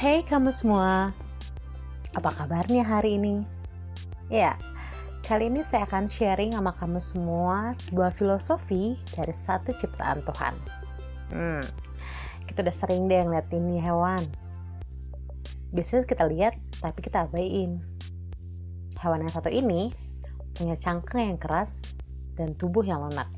[0.00, 1.12] Hey kamu semua,
[2.16, 3.44] apa kabarnya hari ini?
[4.32, 4.56] Ya,
[5.20, 10.54] kali ini saya akan sharing sama kamu semua sebuah filosofi dari satu ciptaan Tuhan.
[11.36, 11.60] Hmm,
[12.48, 14.24] kita udah sering deh ngeliat ini hewan.
[15.76, 17.84] Biasanya kita lihat, tapi kita abaiin.
[19.04, 19.92] Hewan yang satu ini
[20.56, 21.84] punya cangkang yang keras
[22.40, 23.28] dan tubuh yang lunak.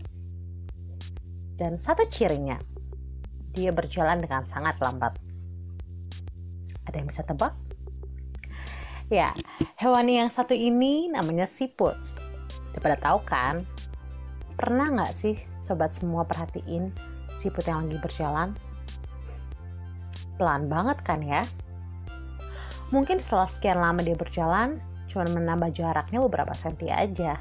[1.59, 2.55] Dan satu cirinya,
[3.51, 5.32] dia berjalan dengan sangat lambat.
[6.89, 7.55] Ada yang bisa tebak?
[9.13, 9.37] Ya,
[9.77, 11.95] hewan yang satu ini namanya siput.
[12.73, 13.69] Udah pada tahu kan?
[14.57, 16.89] Pernah nggak sih sobat semua perhatiin
[17.37, 18.57] siput yang lagi berjalan?
[20.41, 21.45] Pelan banget kan ya?
[22.89, 27.37] Mungkin setelah sekian lama dia berjalan, cuma menambah jaraknya beberapa senti aja.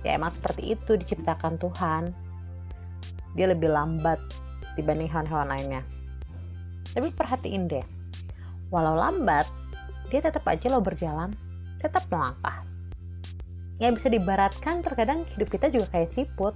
[0.00, 2.10] Ya emang seperti itu diciptakan Tuhan.
[3.38, 4.18] Dia lebih lambat
[4.74, 5.82] dibanding hewan-hewan lainnya.
[6.90, 7.86] Tapi perhatiin deh,
[8.70, 9.46] walau lambat,
[10.10, 11.34] dia tetap aja lo berjalan,
[11.78, 12.66] tetap melangkah.
[13.78, 16.54] Ya bisa dibaratkan terkadang hidup kita juga kayak siput.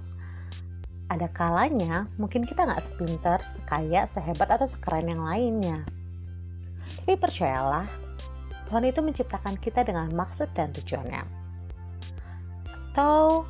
[1.09, 5.85] Ada kalanya mungkin kita nggak sepintar, sekaya, sehebat, atau sekeren yang lainnya.
[7.05, 7.85] Tapi percayalah,
[8.69, 11.21] Tuhan itu menciptakan kita dengan maksud dan tujuannya.
[12.93, 13.45] Atau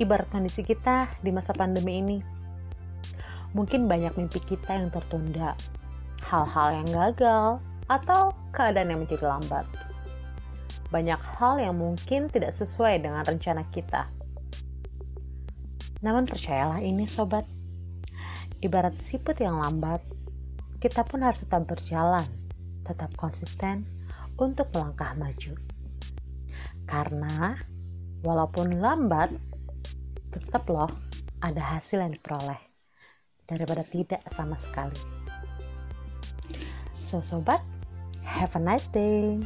[0.00, 2.18] ibarat kondisi kita di masa pandemi ini,
[3.56, 5.56] mungkin banyak mimpi kita yang tertunda,
[6.24, 9.66] hal-hal yang gagal, atau keadaan yang menjadi lambat.
[10.90, 14.06] Banyak hal yang mungkin tidak sesuai dengan rencana kita.
[16.02, 17.42] Namun percayalah ini sobat,
[18.62, 19.98] ibarat siput yang lambat,
[20.78, 22.26] kita pun harus tetap berjalan,
[22.86, 23.82] tetap konsisten
[24.38, 25.56] untuk melangkah maju.
[26.86, 27.58] Karena
[28.22, 29.34] walaupun lambat,
[30.30, 30.92] tetap loh
[31.42, 32.60] ada hasil yang diperoleh
[33.48, 34.98] daripada tidak sama sekali.
[37.00, 37.62] So sobat,
[38.36, 39.40] Have a nice day.